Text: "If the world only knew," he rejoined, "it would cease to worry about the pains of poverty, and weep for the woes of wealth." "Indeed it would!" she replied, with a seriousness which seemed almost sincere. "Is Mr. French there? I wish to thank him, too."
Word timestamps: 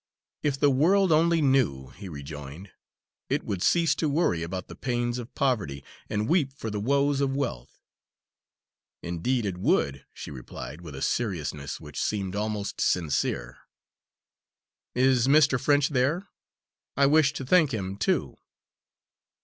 "If 0.41 0.59
the 0.59 0.71
world 0.71 1.11
only 1.11 1.43
knew," 1.43 1.89
he 1.89 2.09
rejoined, 2.09 2.71
"it 3.29 3.43
would 3.43 3.61
cease 3.61 3.93
to 3.93 4.09
worry 4.09 4.41
about 4.41 4.67
the 4.67 4.73
pains 4.75 5.19
of 5.19 5.35
poverty, 5.35 5.83
and 6.09 6.27
weep 6.27 6.53
for 6.53 6.71
the 6.71 6.79
woes 6.79 7.21
of 7.21 7.35
wealth." 7.35 7.79
"Indeed 9.03 9.45
it 9.45 9.59
would!" 9.59 10.03
she 10.11 10.31
replied, 10.31 10.81
with 10.81 10.95
a 10.95 11.03
seriousness 11.03 11.79
which 11.79 12.01
seemed 12.01 12.35
almost 12.35 12.81
sincere. 12.81 13.59
"Is 14.95 15.27
Mr. 15.27 15.61
French 15.61 15.89
there? 15.89 16.29
I 16.97 17.05
wish 17.05 17.31
to 17.33 17.45
thank 17.45 17.71
him, 17.71 17.95
too." 17.95 18.37